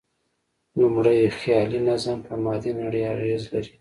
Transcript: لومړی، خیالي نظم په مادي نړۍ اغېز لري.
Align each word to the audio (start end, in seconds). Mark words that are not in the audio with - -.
لومړی، 0.79 1.19
خیالي 1.39 1.79
نظم 1.89 2.17
په 2.27 2.33
مادي 2.43 2.71
نړۍ 2.81 3.01
اغېز 3.13 3.43
لري. 3.53 3.69